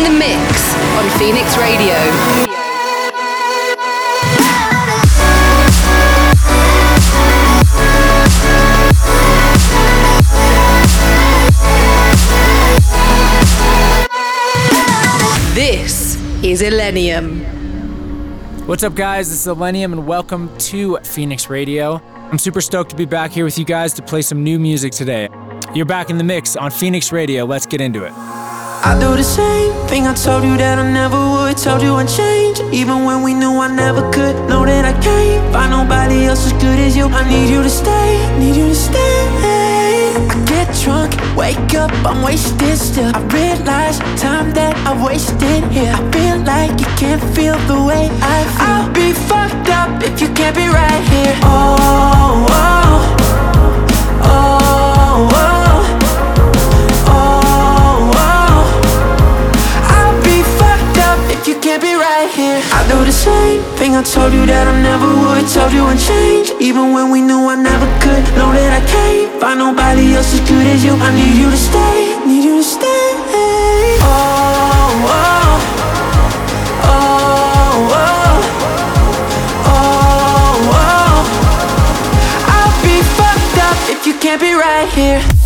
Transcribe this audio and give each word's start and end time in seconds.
In 0.00 0.04
the 0.04 0.18
mix 0.18 0.74
on 0.96 1.10
Phoenix 1.18 1.58
Radio. 1.58 1.92
This 15.54 16.16
is 16.42 16.62
Illenium. 16.62 17.44
What's 18.66 18.82
up, 18.82 18.94
guys? 18.94 19.28
This 19.28 19.46
is 19.46 19.52
Illenium, 19.52 19.92
and 19.92 20.06
welcome 20.06 20.56
to 20.60 20.96
Phoenix 21.02 21.50
Radio. 21.50 22.00
I'm 22.14 22.38
super 22.38 22.62
stoked 22.62 22.88
to 22.88 22.96
be 22.96 23.04
back 23.04 23.32
here 23.32 23.44
with 23.44 23.58
you 23.58 23.66
guys 23.66 23.92
to 23.92 24.02
play 24.02 24.22
some 24.22 24.42
new 24.42 24.58
music 24.58 24.92
today. 24.92 25.28
You're 25.74 25.84
back 25.84 26.08
in 26.08 26.16
the 26.16 26.24
mix 26.24 26.56
on 26.56 26.70
Phoenix 26.70 27.12
Radio. 27.12 27.44
Let's 27.44 27.66
get 27.66 27.82
into 27.82 28.04
it. 28.04 28.39
I 28.82 28.98
do 28.98 29.14
the 29.14 29.22
same 29.22 29.72
thing 29.88 30.06
I 30.06 30.14
told 30.14 30.42
you 30.42 30.56
that 30.56 30.78
I 30.78 30.90
never 30.90 31.18
would. 31.18 31.56
Told 31.58 31.82
you 31.82 31.96
I'd 31.96 32.08
change, 32.08 32.60
even 32.72 33.04
when 33.04 33.22
we 33.22 33.34
knew 33.34 33.60
I 33.60 33.68
never 33.68 34.00
could. 34.10 34.34
Know 34.48 34.64
that 34.64 34.84
I 34.86 34.94
can't 35.00 35.52
find 35.52 35.70
nobody 35.70 36.24
else 36.24 36.46
as 36.46 36.54
good 36.54 36.78
as 36.78 36.96
you. 36.96 37.06
I 37.06 37.28
need 37.28 37.50
you 37.50 37.62
to 37.62 37.68
stay, 37.68 38.16
need 38.38 38.56
you 38.56 38.68
to 38.68 38.74
stay. 38.74 39.20
I 40.32 40.34
get 40.48 40.72
drunk, 40.82 41.12
wake 41.36 41.74
up, 41.74 41.92
I'm 42.08 42.22
wasted 42.22 42.78
still. 42.78 43.12
I 43.14 43.20
realize 43.28 43.98
time 44.16 44.52
that 44.52 44.74
I 44.88 44.96
wasted 45.04 45.64
here. 45.70 45.92
I 45.92 46.00
feel 46.10 46.38
like 46.40 46.72
you 46.80 46.88
can't 46.96 47.22
feel 47.36 47.58
the 47.68 47.84
way 47.84 48.08
I 48.22 48.38
feel. 48.48 48.64
I'll 48.64 48.90
be 48.96 49.12
fucked 49.12 49.68
up 49.68 50.02
if 50.02 50.20
you 50.22 50.28
can't 50.32 50.56
be 50.56 50.66
right 50.66 51.04
here. 51.12 51.36
Oh, 51.44 52.48
oh, 52.48 53.00
you 61.46 61.58
can't 61.60 61.80
be 61.80 61.94
right 61.94 62.28
here. 62.34 62.60
I 62.72 62.86
do 62.88 63.04
the 63.04 63.12
same 63.12 63.62
thing 63.78 63.96
I 63.96 64.02
told 64.02 64.32
you 64.32 64.44
that 64.46 64.66
I 64.68 64.74
never 64.82 65.06
would. 65.06 65.48
Told 65.48 65.72
you 65.72 65.84
I'd 65.84 65.98
change, 65.98 66.52
even 66.60 66.92
when 66.92 67.10
we 67.10 67.20
knew 67.22 67.48
I 67.48 67.56
never 67.56 67.86
could. 68.02 68.24
Know 68.36 68.52
that 68.52 68.72
I 68.76 68.82
can't 68.84 69.40
find 69.40 69.58
nobody 69.58 70.14
else 70.14 70.34
as 70.34 70.40
good 70.40 70.66
as 70.66 70.84
you. 70.84 70.92
I 70.92 71.14
need 71.14 71.38
you 71.40 71.48
to 71.50 71.56
stay, 71.56 72.18
need 72.26 72.44
you 72.44 72.56
to 72.58 72.64
stay. 72.64 72.84
Oh, 74.04 74.90
oh, 75.08 75.60
oh, 76.84 76.98
oh, 77.94 78.42
oh, 79.64 80.76
oh. 80.76 81.24
I'll 82.52 82.76
be 82.84 83.00
fucked 83.16 83.58
up 83.64 83.78
if 83.88 84.04
you 84.06 84.14
can't 84.18 84.40
be 84.40 84.52
right 84.52 84.88
here. 84.92 85.39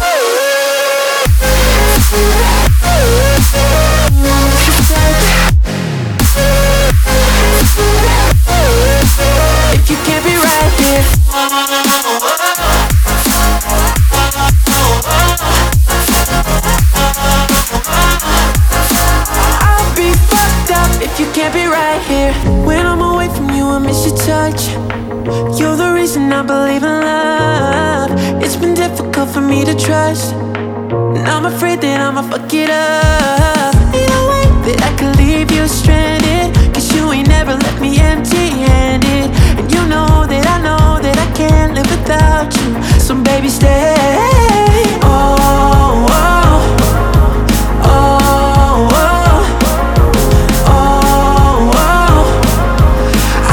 Fuck 32.35 32.53
it 32.53 32.71
up. 32.71 33.75
No 34.11 34.19
way 34.31 34.45
that 34.67 34.79
I 34.83 34.91
could 34.99 35.15
leave 35.23 35.53
you 35.53 35.69
stranded. 35.69 36.51
Cause 36.75 36.93
you 36.93 37.13
ain't 37.13 37.29
never 37.29 37.55
left 37.55 37.81
me 37.81 37.99
empty 38.01 38.49
handed. 38.67 39.31
And 39.59 39.71
you 39.71 39.83
know 39.87 40.27
that 40.27 40.45
I 40.55 40.59
know 40.67 40.99
that 41.05 41.17
I 41.17 41.29
can't 41.39 41.75
live 41.75 41.89
without 41.95 42.51
you. 42.59 42.75
So 42.99 43.15
baby, 43.23 43.49
stay. 43.49 43.95
Oh, 45.07 45.39
oh, 46.11 46.59
oh, 47.87 48.91
oh, 50.67 51.71
oh. 51.79 52.25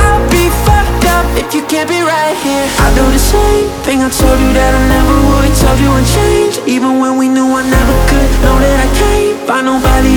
I'll 0.01 0.25
be 0.33 0.49
fucked 0.65 1.05
up 1.05 1.27
if 1.37 1.53
you 1.53 1.61
can't 1.69 1.87
be 1.87 2.01
right 2.01 2.37
here. 2.41 2.65
I 2.81 2.89
do 2.97 3.05
the 3.05 3.21
same 3.21 3.69
thing 3.85 4.01
I 4.01 4.09
told 4.09 4.39
you 4.41 4.51
that 4.57 4.73
I 4.73 4.81
never 4.89 5.15
would. 5.29 5.53
Told 5.61 5.77
you 5.83 5.91
I'd 5.93 6.07
change, 6.17 6.53
even 6.65 6.97
when 6.97 7.17
we 7.19 7.27
knew 7.27 7.45
I 7.45 7.61
never 7.61 7.90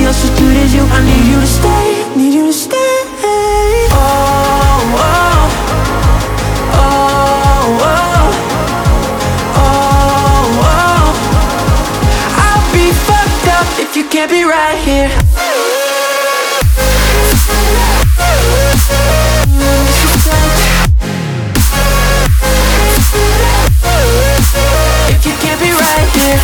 else 0.06 0.24
as 0.24 0.30
good 0.38 0.56
as 0.56 0.74
you. 0.74 0.82
I 0.82 1.00
need 1.04 1.24
you 1.30 1.40
to 1.40 1.46
stay, 1.46 2.04
need 2.16 2.34
you 2.34 2.46
to 2.46 2.52
stay. 2.52 2.76
Oh, 3.90 5.00
oh, 5.00 5.48
oh, 6.74 7.80
oh, 7.80 8.02
oh, 9.56 10.60
oh. 10.68 11.06
I'll 12.44 12.66
be 12.72 12.92
fucked 13.06 13.48
up 13.48 13.68
if 13.80 13.96
you 13.96 14.04
can't 14.08 14.30
be 14.30 14.44
right 14.44 14.78
here. 14.84 15.10
If 25.08 25.24
you 25.26 25.32
can't 25.40 25.60
be 25.60 25.70
right 25.72 26.08
here. 26.16 26.40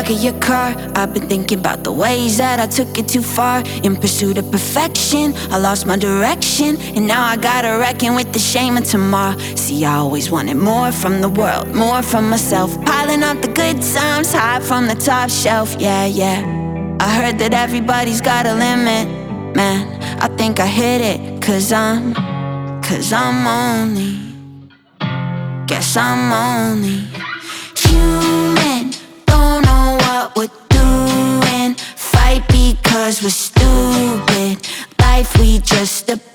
Back 0.00 0.10
of 0.10 0.22
your 0.22 0.38
car. 0.40 0.74
I've 0.94 1.12
been 1.12 1.28
thinking 1.28 1.58
about 1.58 1.84
the 1.84 1.92
ways 1.92 2.38
that 2.38 2.58
I 2.58 2.66
took 2.66 2.96
it 2.98 3.06
too 3.06 3.22
far. 3.22 3.62
In 3.84 3.96
pursuit 3.96 4.38
of 4.38 4.50
perfection, 4.50 5.34
I 5.50 5.58
lost 5.58 5.84
my 5.86 5.96
direction. 5.96 6.80
And 6.96 7.06
now 7.06 7.22
I 7.22 7.36
gotta 7.36 7.78
reckon 7.78 8.14
with 8.14 8.32
the 8.32 8.38
shame 8.38 8.76
of 8.78 8.84
tomorrow. 8.84 9.36
See, 9.56 9.84
I 9.84 9.96
always 9.96 10.30
wanted 10.30 10.56
more 10.56 10.90
from 10.90 11.20
the 11.20 11.28
world, 11.28 11.74
more 11.74 12.02
from 12.02 12.30
myself. 12.30 12.70
Piling 12.84 13.22
up 13.22 13.42
the 13.42 13.48
good 13.48 13.82
times, 13.82 14.32
high 14.32 14.60
from 14.60 14.86
the 14.86 14.94
top 14.94 15.28
shelf. 15.28 15.76
Yeah, 15.78 16.06
yeah. 16.06 16.38
I 17.00 17.08
heard 17.18 17.38
that 17.40 17.52
everybody's 17.52 18.22
got 18.22 18.46
a 18.46 18.54
limit. 18.54 19.06
Man, 19.54 19.80
I 20.22 20.28
think 20.38 20.60
I 20.60 20.66
hit 20.66 21.00
it. 21.02 21.42
Cause 21.42 21.72
I'm, 21.72 22.14
cause 22.82 23.12
I'm 23.12 23.46
only, 23.46 24.16
guess 25.66 25.96
I'm 25.96 26.32
only 26.32 27.29
because 33.10 33.24
we're 33.24 33.30
stupid. 33.30 34.68
Life, 35.00 35.36
we 35.38 35.58
just 35.58 36.29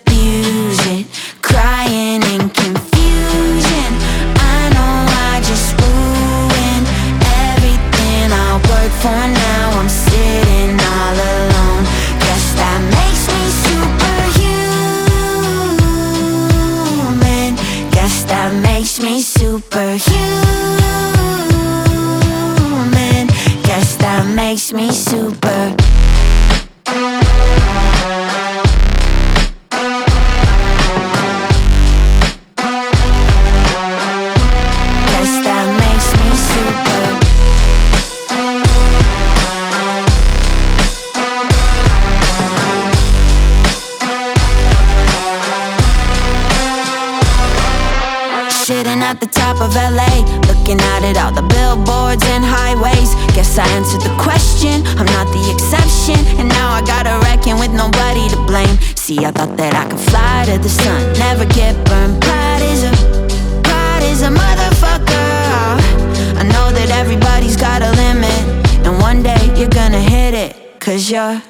Cause 70.85 71.09
you're, 71.09 71.41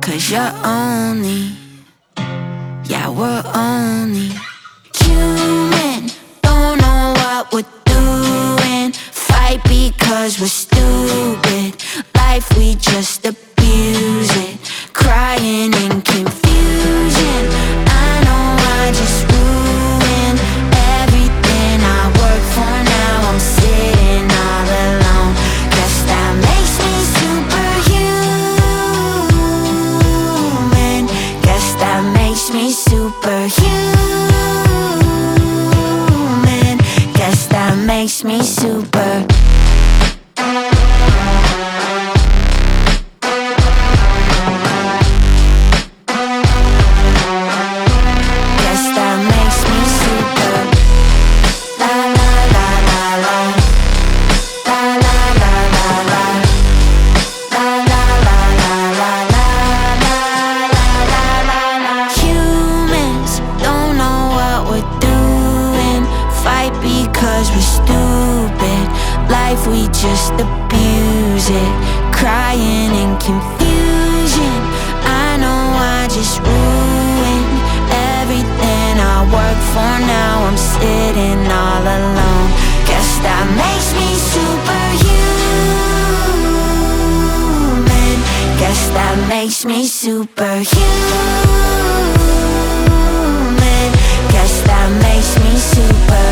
cause 0.00 0.30
you're 0.30 0.52
only, 0.64 1.52
yeah, 2.86 3.10
we're 3.10 3.42
only 3.54 4.30
human. 4.94 6.08
Don't 6.40 6.80
know 6.80 7.12
what 7.14 7.52
we're 7.52 7.66
doing. 7.84 8.92
Fight 8.92 9.62
because 9.64 10.40
we're 10.40 10.46
stupid. 10.46 11.76
Life, 12.16 12.56
we 12.56 12.76
just 12.76 13.26
abuse 13.26 14.34
it. 14.34 14.58
Crying 14.94 15.74
in 15.74 16.00
confusion. 16.00 17.42
I 17.86 18.22
know 18.24 18.56
I 18.80 18.92
just 18.94 19.33
me 38.24 38.42
super. 38.42 39.43
Makes 89.64 89.76
me 89.76 89.86
superhuman. 89.86 90.64
Guess 94.30 94.62
that 94.66 94.88
makes 95.02 95.38
me 95.38 95.56
super. 95.56 96.24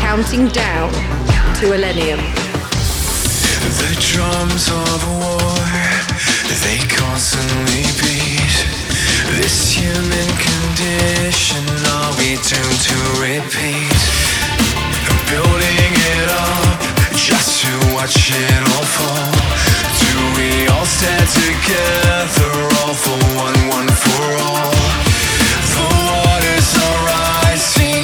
Counting 0.00 0.48
down 0.48 0.90
to 1.56 1.68
Millennium. 1.68 2.45
The 3.64 3.92
drums 4.12 4.68
of 4.68 4.98
war, 5.20 5.56
they 6.62 6.78
constantly 6.88 7.84
beat. 8.00 8.56
This 9.38 9.72
human 9.72 10.28
condition, 10.48 11.64
are 11.96 12.12
we 12.18 12.36
doomed 12.48 12.80
to 12.88 12.98
repeat? 13.20 14.00
Building 15.30 15.92
it 16.14 16.28
up, 16.30 16.78
just 17.16 17.62
to 17.64 17.72
watch 17.94 18.30
it 18.30 18.62
all 18.74 18.86
fall. 18.96 19.32
Do 20.00 20.12
we 20.38 20.68
all 20.68 20.86
stand 20.86 21.28
together, 21.28 22.52
all 22.84 22.94
for 22.94 23.18
one, 23.36 23.58
one 23.68 23.90
for 24.04 24.26
all? 24.46 24.70
The 25.74 25.86
waters 26.06 26.70
are 26.86 26.98
rising, 27.10 27.95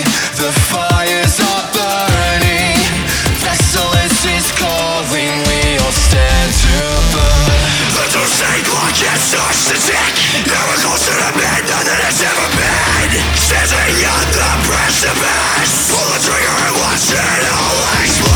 clock 8.67 8.97
tick. 9.87 10.15
You're 10.47 10.79
closer 10.83 11.15
to 11.15 11.29
midnight 11.39 11.67
than 11.69 12.01
it's 12.09 12.23
ever 12.23 12.49
been. 12.57 12.83
On 14.03 14.27
the 14.33 14.51
precipice. 14.67 15.91
Pull 15.91 16.07
the 16.11 16.19
trigger 16.27 16.57
and 16.67 16.77
watch 16.77 17.11
it 17.11 17.45
all 17.53 18.03
explode. 18.03 18.32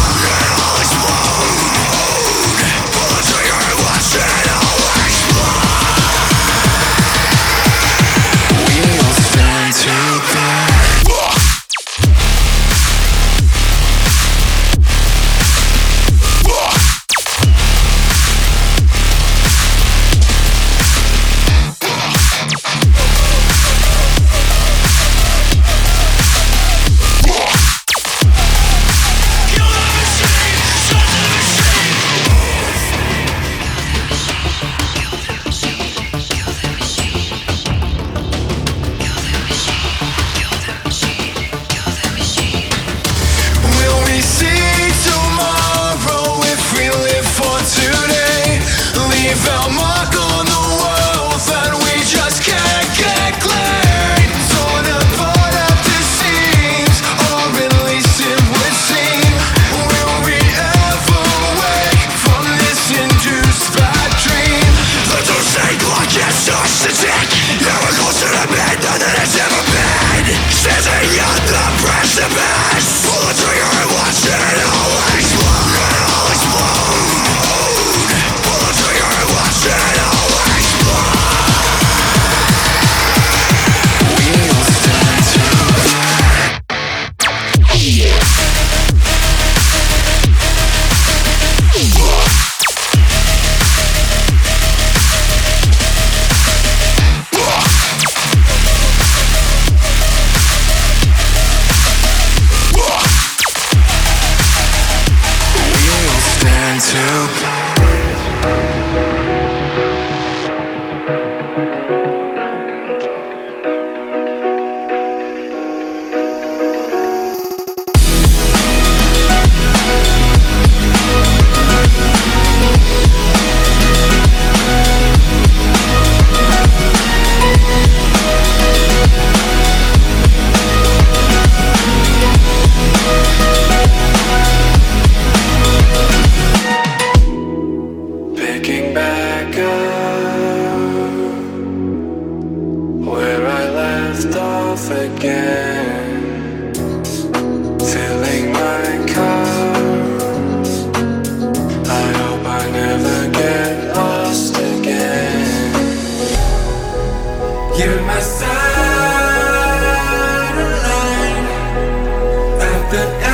Instead 162.92 163.25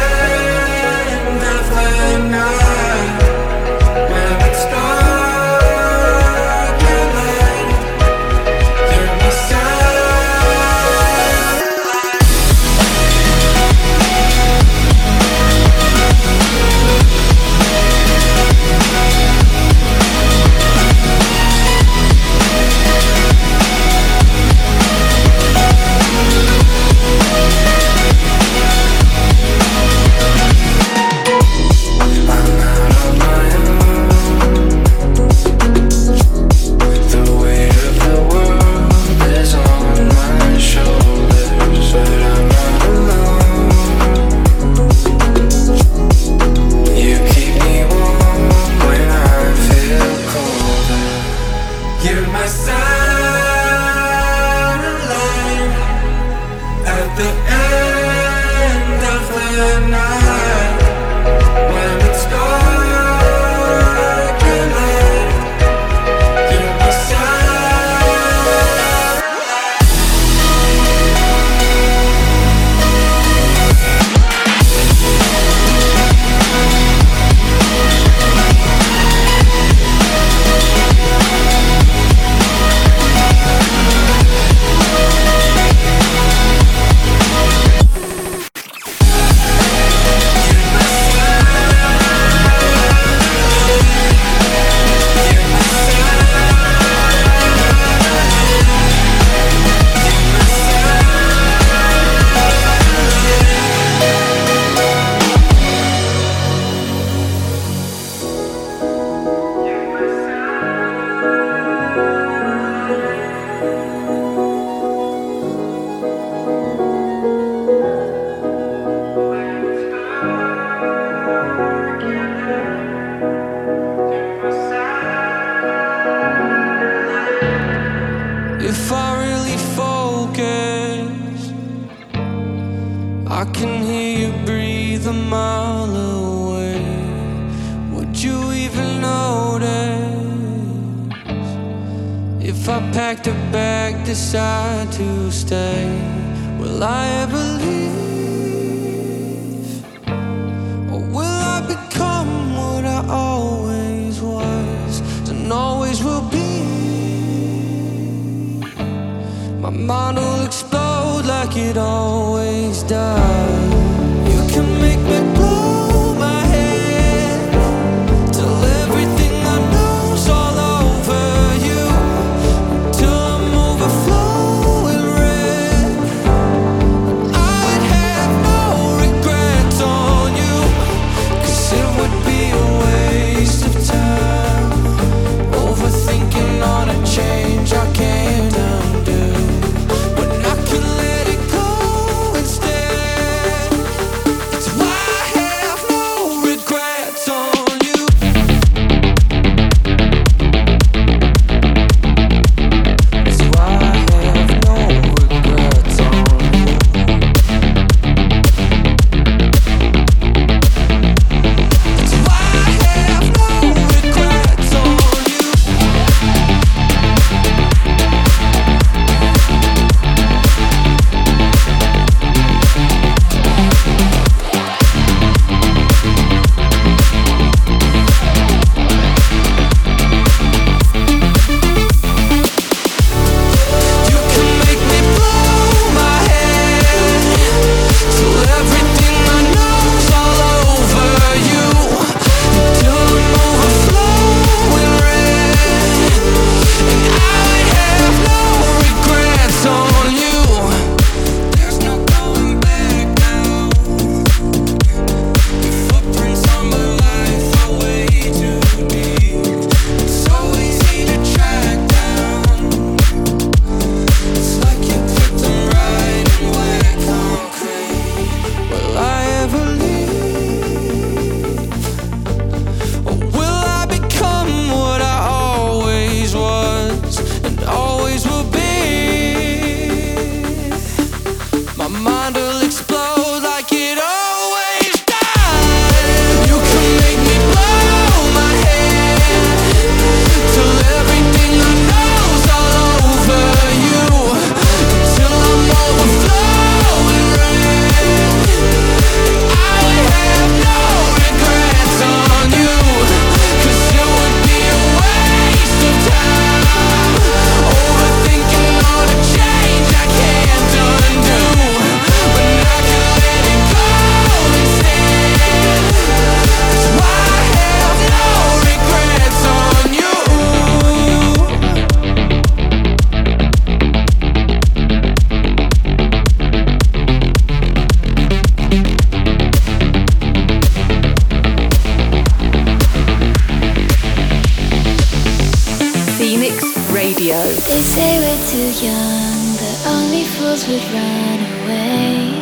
young 338.81 339.57
that 339.61 339.87
only 339.87 340.25
fools 340.25 340.67
would 340.67 340.83
run 340.95 341.39
away. 341.57 342.41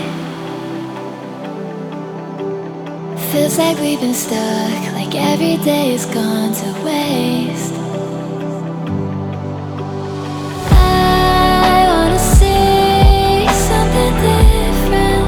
Feels 3.33 3.59
like 3.59 3.79
we've 3.79 4.01
been 4.01 4.15
stuck, 4.15 4.93
like 4.93 5.15
every 5.15 5.57
day 5.65 5.93
is 5.95 6.07
gone 6.07 6.53
to 6.53 6.73
waste. 6.85 7.75
I 10.71 11.87
wanna 11.91 12.19
see 12.19 13.49
something 13.69 14.15
different. 14.27 15.25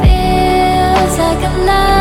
Feels 0.00 1.18
like 1.18 1.42
a 1.42 1.52
life. 1.66 1.93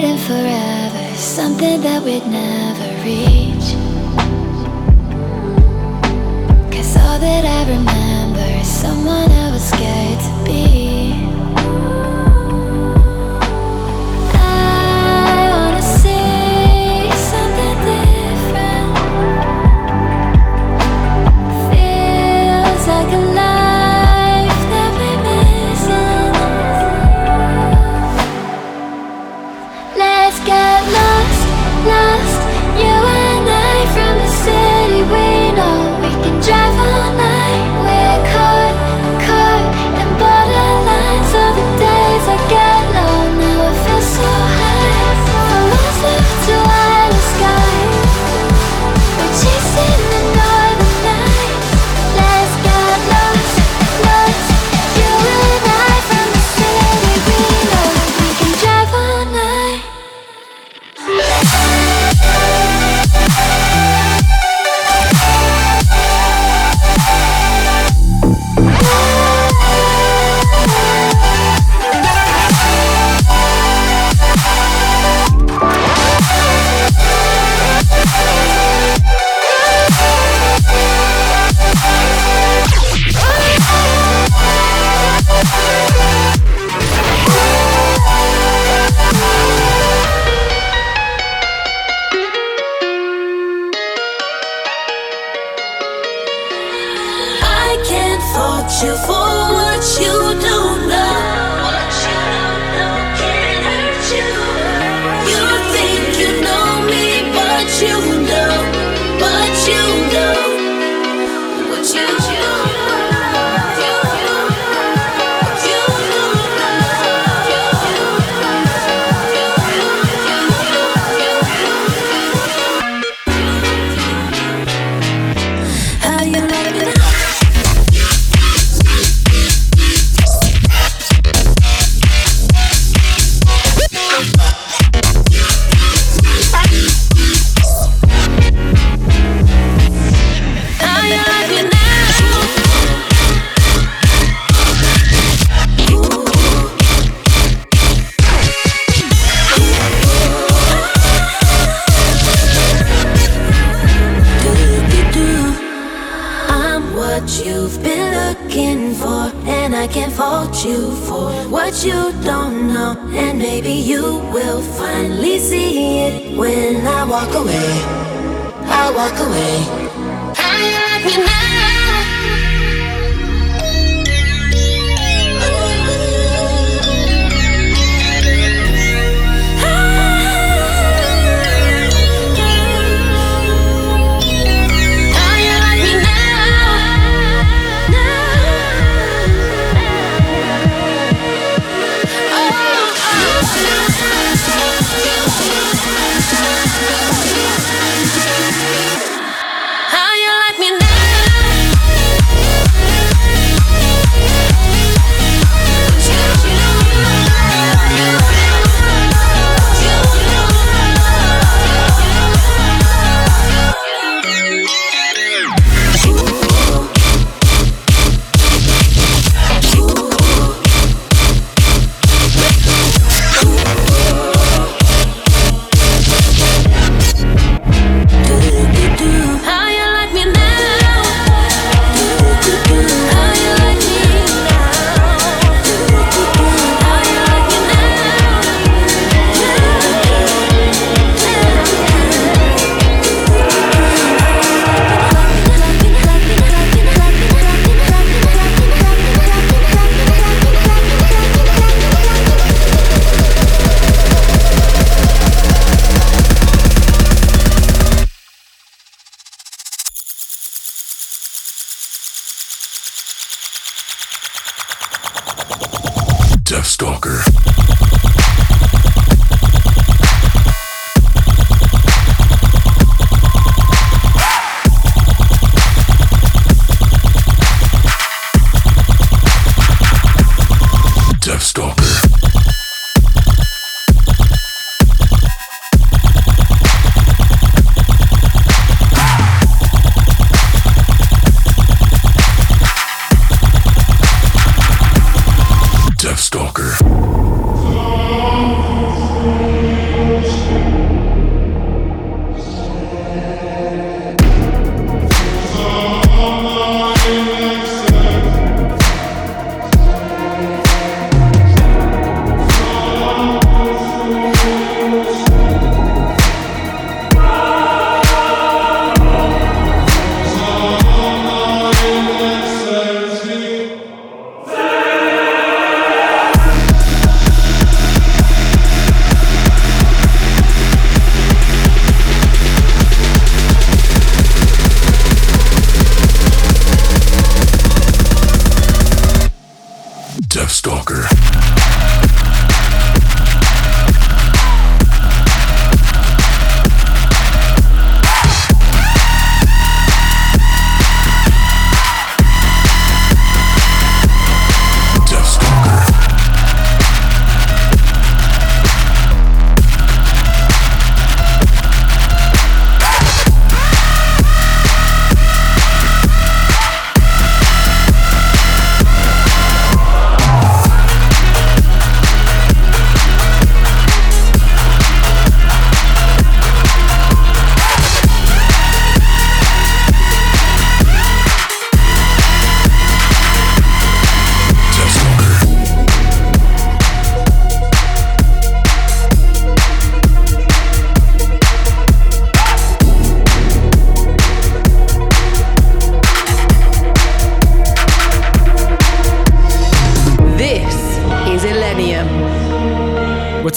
waiting 0.00 0.18
forever, 0.18 1.14
something 1.16 1.80
that 1.80 2.00
we'd 2.04 2.24
never 2.26 3.04
reach. 3.04 3.57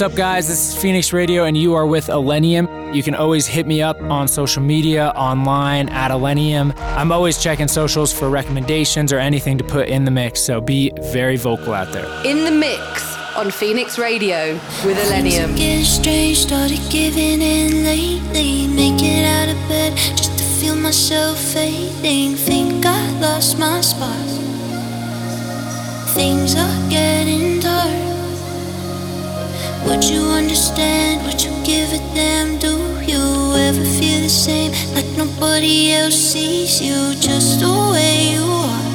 What's 0.02 0.14
up, 0.14 0.18
guys? 0.18 0.48
This 0.48 0.74
is 0.74 0.82
Phoenix 0.82 1.14
Radio, 1.14 1.44
and 1.44 1.56
you 1.56 1.76
are 1.76 1.86
with 1.86 2.08
Illenium. 2.08 2.96
You 2.96 3.04
can 3.04 3.14
always 3.14 3.46
hit 3.46 3.68
me 3.68 3.84
up 3.84 4.02
on 4.02 4.28
social 4.28 4.64
media, 4.64 5.10
online, 5.10 5.90
at 5.90 6.10
Illenium. 6.10 6.74
I'm 6.98 7.12
always 7.12 7.38
checking 7.38 7.68
socials 7.68 8.12
for 8.12 8.28
recommendations 8.28 9.14
or 9.14 9.20
anything 9.20 9.60
to 9.60 9.64
put 9.64 9.90
in 9.90 10.06
the 10.06 10.10
mix, 10.10 10.42
so 10.42 10.60
be 10.60 10.92
very 11.12 11.38
vocal 11.38 11.76
out 11.76 11.94
there. 11.94 12.08
In 12.26 12.46
the 12.46 12.50
mix 12.50 13.16
on 13.36 13.52
Phoenix 13.52 14.00
Radio 14.00 14.54
with 14.84 14.98
Illenium. 14.98 15.56
Getting 15.56 15.86
strange, 15.86 16.38
started 16.40 16.82
giving 16.90 17.40
in 17.40 17.84
lately. 17.84 18.66
Making 18.70 19.24
out 19.24 19.50
of 19.50 19.70
bed 19.70 19.96
just 19.96 20.36
to 20.40 20.44
feel 20.44 20.76
myself 20.76 21.38
fading. 21.38 22.34
Think 22.34 22.88
I 22.88 23.20
lost 23.20 23.60
my 23.60 23.82
spot. 23.82 24.18
Things 26.16 26.56
are 26.56 26.90
getting 26.90 27.42
dark. 27.42 27.51
Would 29.92 30.06
you 30.06 30.22
understand? 30.22 31.22
Would 31.26 31.44
you 31.44 31.52
give 31.66 31.92
a 31.92 31.98
damn? 32.16 32.58
Do 32.60 32.78
you 33.04 33.20
ever 33.68 33.84
feel 33.84 34.22
the 34.22 34.30
same? 34.30 34.72
Like 34.96 35.06
nobody 35.18 35.92
else 35.92 36.16
sees 36.16 36.82
you 36.82 37.14
just 37.16 37.60
the 37.60 37.68
way 37.92 38.32
you 38.32 38.42
are. 38.42 38.86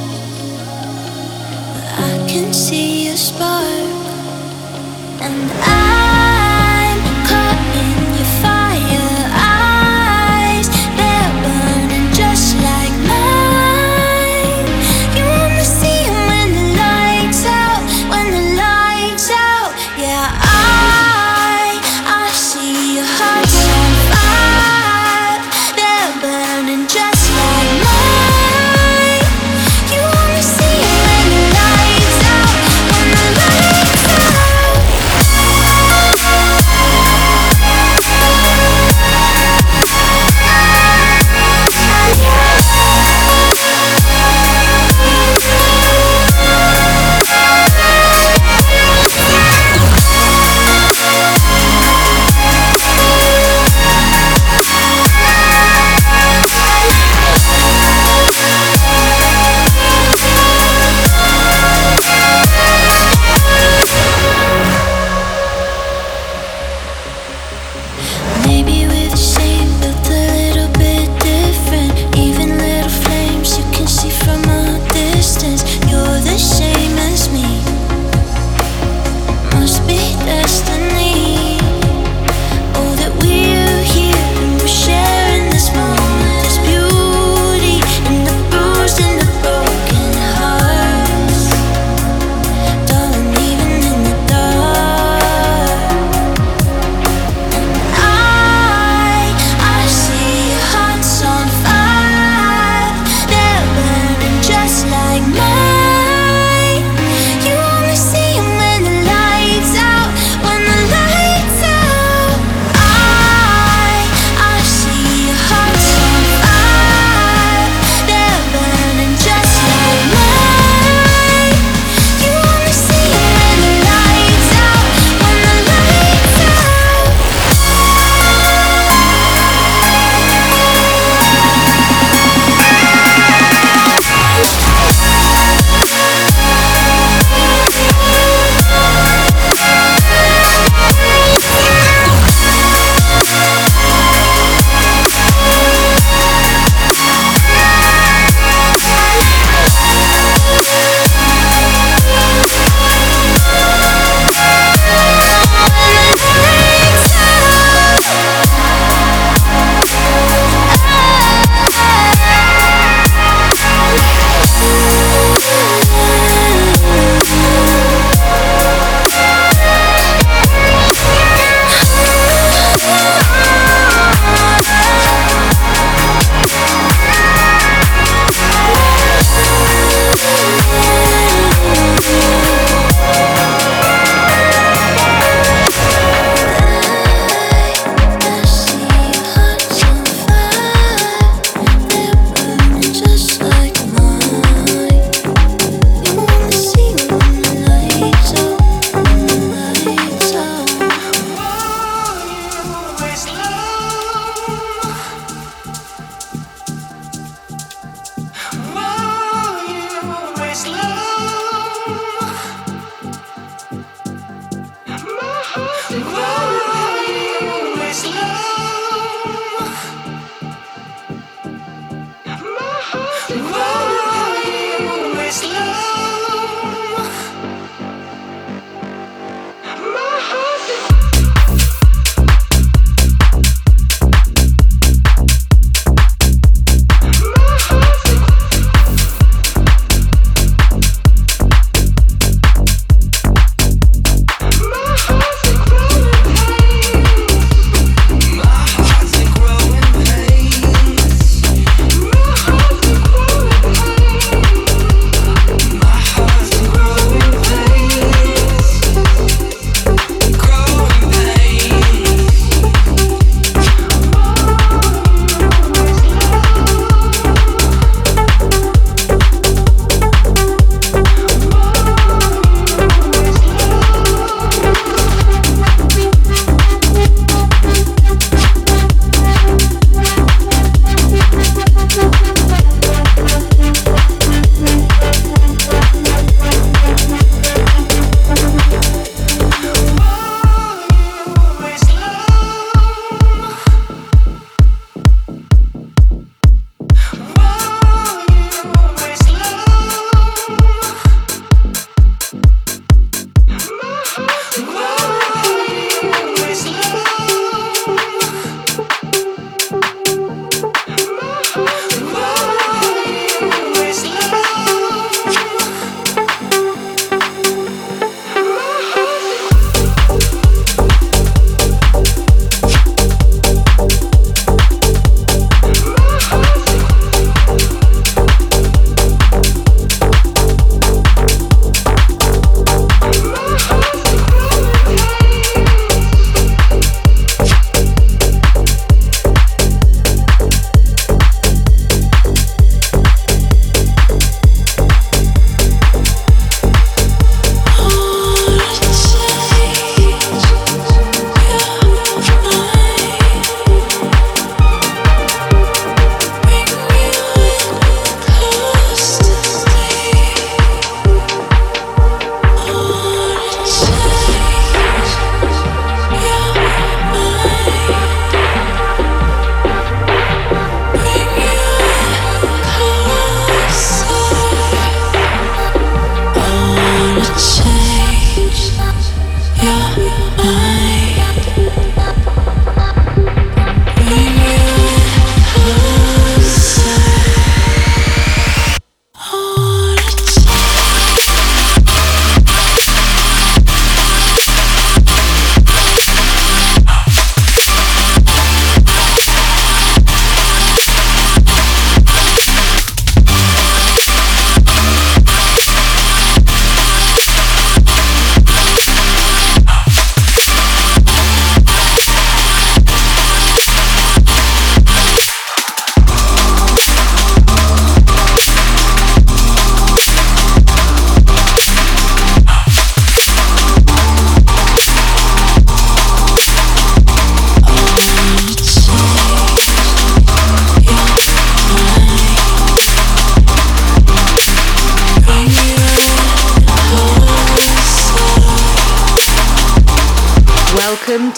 I 2.01 2.27
can 2.27 2.51
see 2.55 3.09
a 3.09 3.17
spark, 3.17 3.91
and 5.21 5.53
I. 5.53 5.86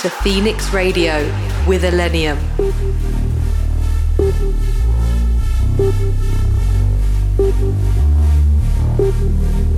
to 0.02 0.10
Phoenix 0.10 0.72
Radio 0.72 1.24
with 1.66 1.82
Illenium. 1.82 2.38
Thank 8.98 9.77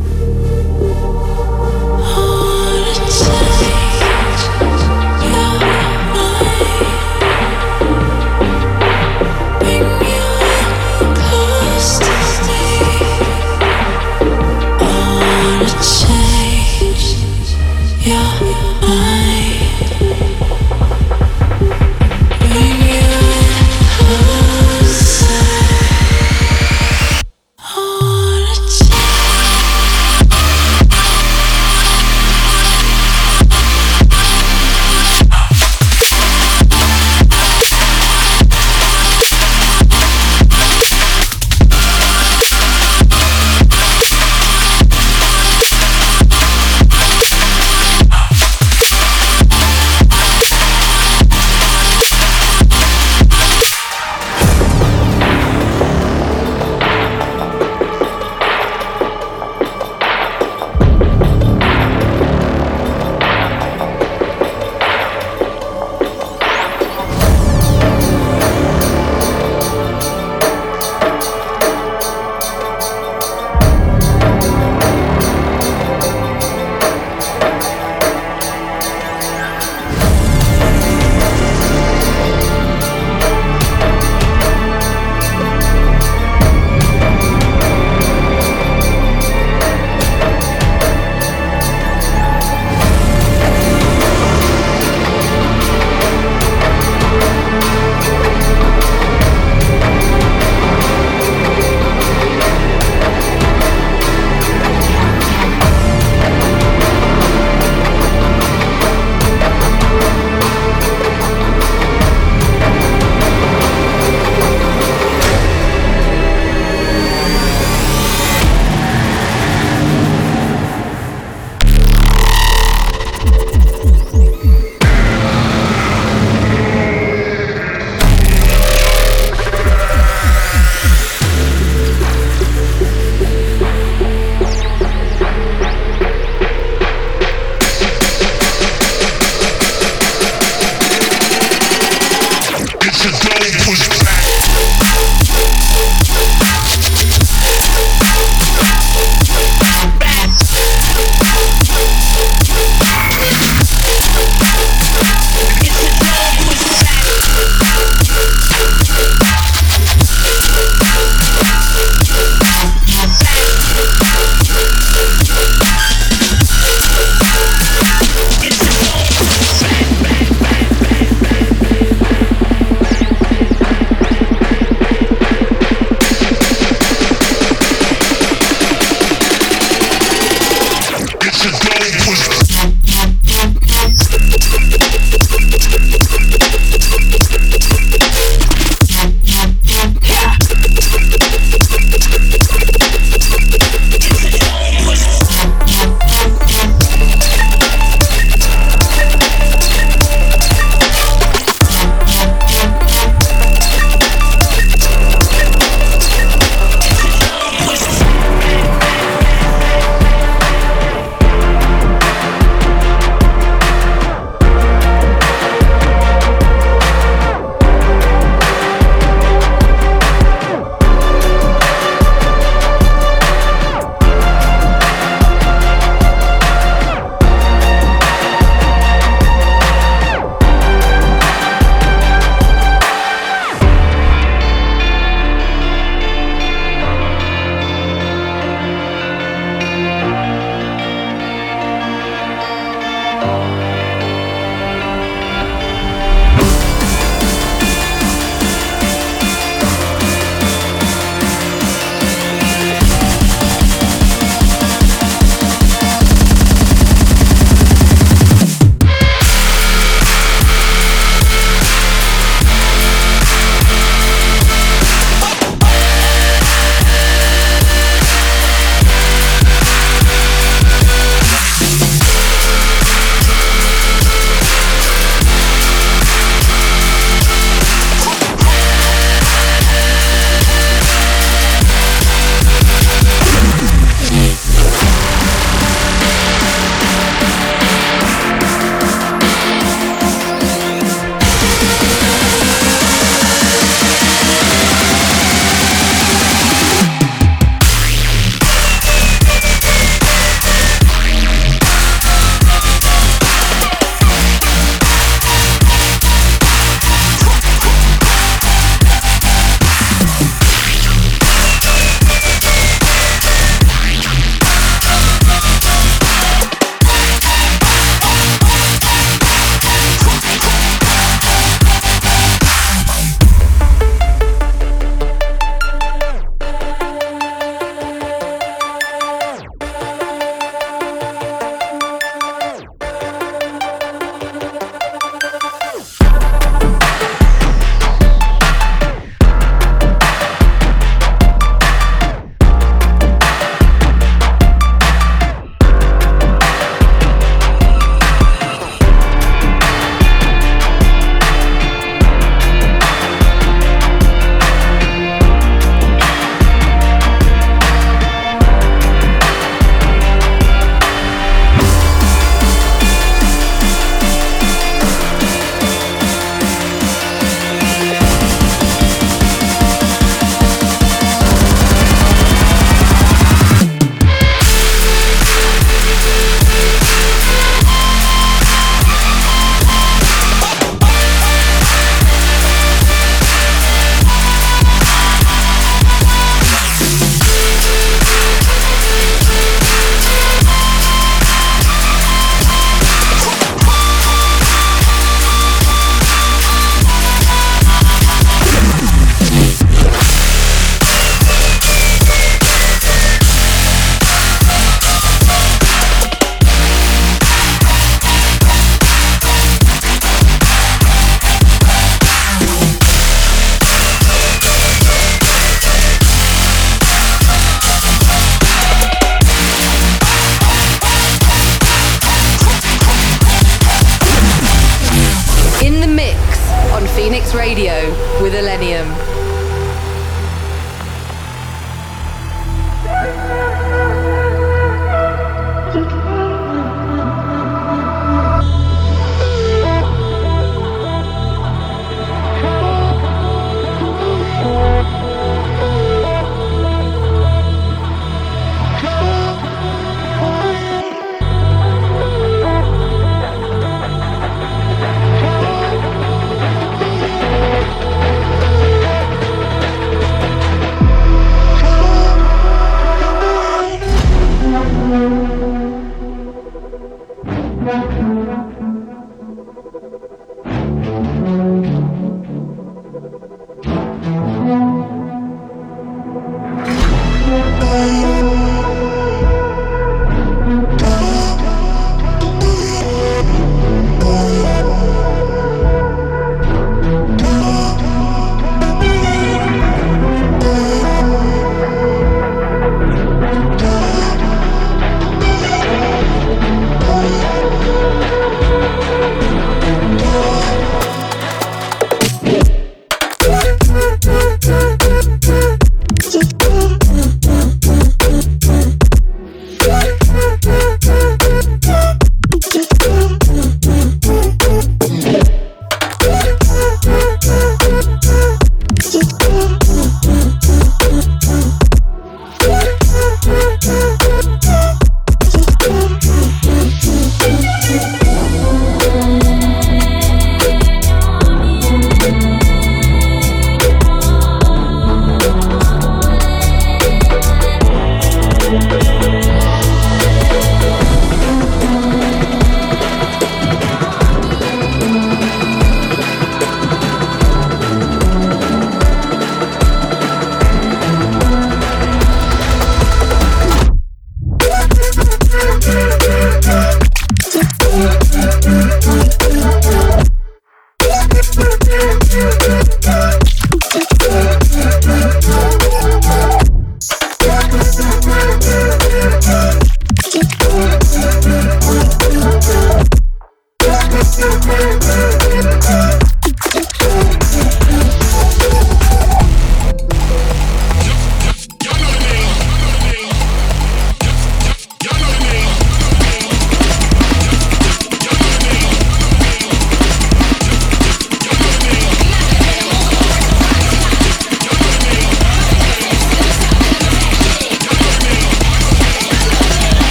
Radio 427.35 427.91
with 428.23 428.35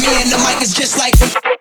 Me 0.00 0.08
and 0.22 0.32
the 0.32 0.38
mic 0.38 0.62
is 0.62 0.72
just 0.72 0.98
like. 0.98 1.51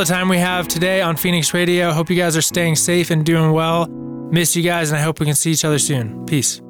The 0.00 0.06
time 0.06 0.30
we 0.30 0.38
have 0.38 0.66
today 0.66 1.02
on 1.02 1.14
Phoenix 1.14 1.52
Radio. 1.52 1.92
Hope 1.92 2.08
you 2.08 2.16
guys 2.16 2.34
are 2.34 2.40
staying 2.40 2.74
safe 2.76 3.10
and 3.10 3.22
doing 3.22 3.52
well. 3.52 3.86
Miss 4.30 4.56
you 4.56 4.62
guys, 4.62 4.90
and 4.90 4.98
I 4.98 5.02
hope 5.02 5.20
we 5.20 5.26
can 5.26 5.34
see 5.34 5.50
each 5.50 5.62
other 5.62 5.78
soon. 5.78 6.24
Peace. 6.24 6.62